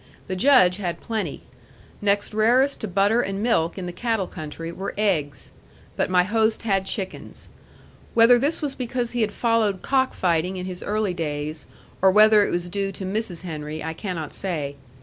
[0.25, 1.43] The Judge had plenty.
[2.01, 5.51] Next rarest to butter and milk in the cattle country were eggs.
[5.95, 7.49] But my host had chickens.
[8.15, 11.67] Whether this was because he had followed cock fighting in his early days,
[12.01, 13.43] or whether it was due to Mrs.
[13.43, 14.75] Henry, I cannot say.